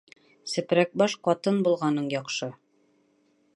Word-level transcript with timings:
Сепрәк 0.53 0.95
баш 1.01 1.15
ҡатын 1.27 1.61
булғаның 1.69 2.09
яҡшы. 2.17 2.51